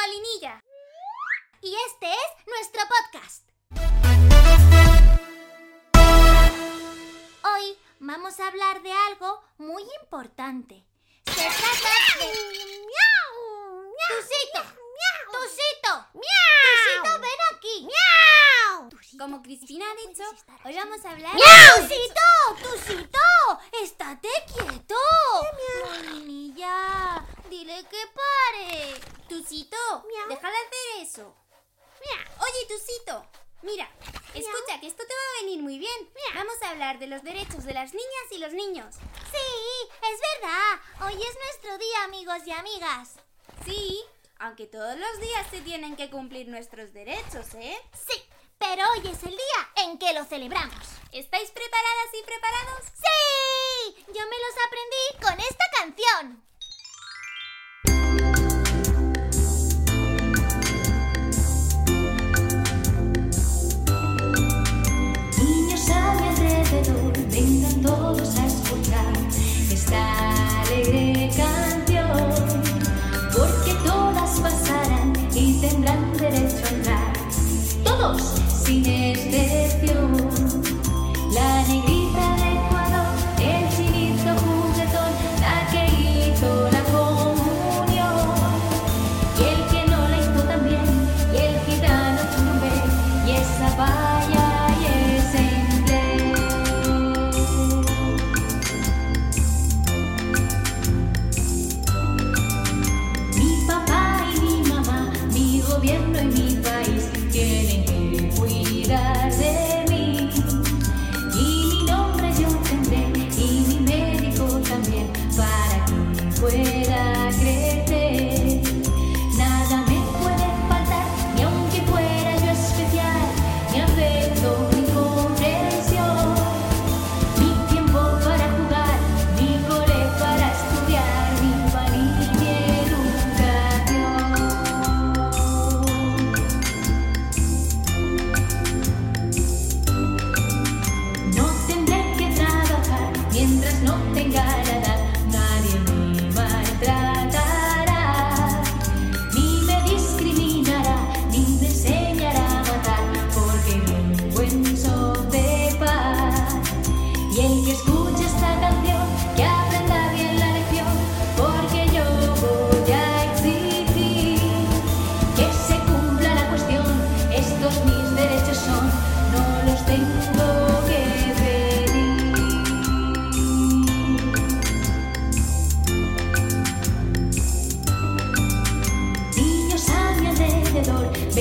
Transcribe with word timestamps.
Molinilla. 0.00 0.62
Y 1.60 1.74
este 1.86 2.10
es 2.10 2.46
nuestro 2.46 2.80
podcast. 2.88 3.50
Hoy 7.44 7.78
vamos 7.98 8.40
a 8.40 8.48
hablar 8.48 8.82
de 8.82 8.92
algo 8.92 9.42
muy 9.58 9.82
importante. 10.00 10.86
Se 11.26 11.34
trata 11.34 12.18
de... 12.18 12.32
¡Miau! 12.86 13.32
¡Miau! 13.82 14.20
¡Tucito! 14.20 14.62
¡Tucito! 15.32 15.92
¡Miau! 16.14 16.62
¡Tucito, 16.64 17.20
ven 17.20 17.40
aquí! 17.54 17.88
¡Miau! 17.90 18.90
Como 19.18 19.42
Cristina 19.42 19.84
ha 19.90 20.08
dicho, 20.08 20.22
hoy 20.64 20.76
vamos 20.76 21.04
a 21.04 21.10
hablar... 21.10 21.34
¡Miau! 21.34 21.82
¡Tucito! 21.82 22.59
Eso. 31.20 31.36
Oye, 32.38 32.66
Tusito, 32.66 33.26
mira, 33.62 33.88
escucha 34.34 34.80
que 34.80 34.86
esto 34.86 35.04
te 35.06 35.14
va 35.14 35.20
a 35.20 35.42
venir 35.42 35.62
muy 35.62 35.78
bien. 35.78 36.10
Vamos 36.34 36.54
a 36.62 36.70
hablar 36.70 36.98
de 36.98 37.06
los 37.06 37.22
derechos 37.22 37.64
de 37.64 37.74
las 37.74 37.92
niñas 37.92 38.26
y 38.30 38.38
los 38.38 38.52
niños. 38.52 38.94
Sí, 38.94 39.88
es 40.10 40.20
verdad. 40.40 40.80
Hoy 41.06 41.14
es 41.14 41.38
nuestro 41.44 41.78
día, 41.78 42.04
amigos 42.04 42.38
y 42.46 42.52
amigas. 42.52 43.16
Sí, 43.64 44.00
aunque 44.38 44.66
todos 44.66 44.96
los 44.96 45.20
días 45.20 45.46
se 45.50 45.60
tienen 45.60 45.96
que 45.96 46.10
cumplir 46.10 46.48
nuestros 46.48 46.92
derechos, 46.94 47.54
¿eh? 47.54 47.78
Sí, 48.08 48.22
pero 48.58 48.82
hoy 48.92 49.08
es 49.08 49.22
el 49.22 49.36
día 49.36 49.84
en 49.84 49.98
que 49.98 50.14
lo 50.14 50.24
celebramos. 50.24 50.86
¿Estáis 51.12 51.50
preparadas 51.50 52.14
y 52.18 52.24
preparados? 52.24 52.84
¡Sí! 52.94 54.04
Yo 54.06 54.26
me 54.26 54.38
los 54.38 54.54
aprendí 54.66 55.26
con 55.26 55.40
esta 55.40 55.64
canción. 55.76 56.49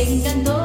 Alrededor, 0.09 0.58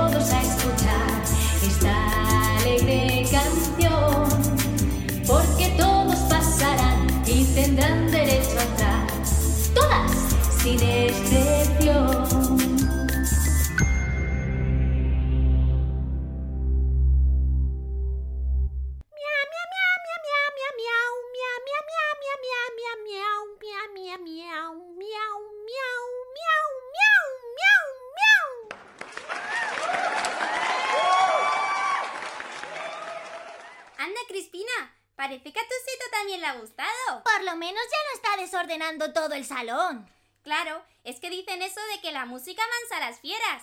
parece 35.25 35.53
que 35.55 35.59
a 35.59 35.63
Tusito 35.63 36.05
también 36.13 36.41
le 36.43 36.47
ha 36.47 36.55
gustado. 36.55 37.23
Por 37.25 37.45
lo 37.45 37.57
menos 37.57 37.83
ya 37.83 37.99
no 38.09 38.15
está 38.15 38.43
desordenando 38.43 39.13
todo 39.15 39.33
el 39.33 39.47
salón. 39.47 40.07
Claro, 40.43 40.85
es 41.03 41.19
que 41.19 41.31
dicen 41.31 41.63
eso 41.63 41.81
de 41.95 42.03
que 42.03 42.13
la 42.13 42.27
música 42.27 42.63
mansa 42.63 42.99
a 42.99 43.09
las 43.09 43.21
fieras. 43.21 43.63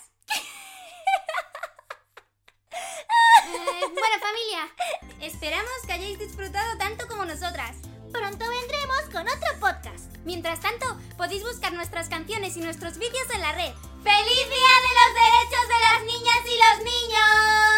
Eh, 3.44 3.82
bueno, 3.82 4.20
familia, 4.20 4.70
esperamos 5.20 5.72
que 5.86 5.94
hayáis 5.94 6.18
disfrutado 6.18 6.78
tanto 6.78 7.08
como 7.08 7.26
nosotras. 7.26 7.76
Pronto 8.12 8.46
vendremos 8.48 9.02
con 9.12 9.28
otro 9.28 9.60
podcast. 9.60 10.16
Mientras 10.24 10.62
tanto, 10.62 10.86
podéis 11.18 11.44
buscar 11.44 11.74
nuestras 11.74 12.08
canciones 12.08 12.56
y 12.56 12.62
nuestros 12.62 12.98
vídeos 12.98 13.30
en 13.34 13.42
la 13.42 13.52
red. 13.52 13.74
¡Feliz 14.04 14.46
Día 14.48 14.76
de 14.86 14.92
los 15.00 15.12
Derechos 15.22 15.68
de 15.68 15.80
las 15.80 16.04
Niñas 16.06 16.42
y 16.46 16.58
los 16.58 16.86
Niños! 16.86 17.71